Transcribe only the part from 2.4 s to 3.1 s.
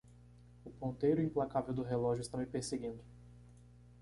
perseguindo